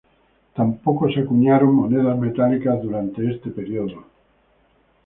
[0.55, 4.03] Tampoco se acuñaron monedas metálicas durante este periodo.